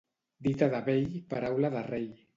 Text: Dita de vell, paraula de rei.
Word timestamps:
Dita 0.47 0.69
de 0.75 0.81
vell, 0.89 1.05
paraula 1.35 1.75
de 1.77 1.85
rei. 1.93 2.13